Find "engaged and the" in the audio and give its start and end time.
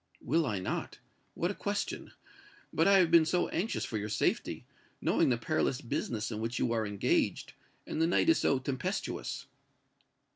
6.87-8.07